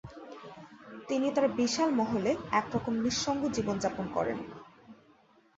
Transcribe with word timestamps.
তিনি 1.07 1.27
তার 1.31 1.47
বিশাল 1.51 1.89
মহলে 1.91 2.31
এক 2.51 2.65
রকম 2.73 2.93
নিঃসঙ্গ 2.95 3.41
জীবন 3.51 3.75
যাপন 3.79 4.05
করেন। 4.13 4.37